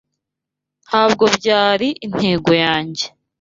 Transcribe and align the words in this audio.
Ntabwo 0.87 1.23
byari 1.37 1.87
intego 2.05 2.51
yanjye. 2.63 3.05